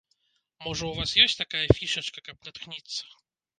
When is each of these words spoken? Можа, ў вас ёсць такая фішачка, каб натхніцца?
Можа, 0.65 0.83
ў 0.87 0.93
вас 1.01 1.13
ёсць 1.27 1.39
такая 1.43 1.67
фішачка, 1.81 2.25
каб 2.31 2.37
натхніцца? 2.51 3.01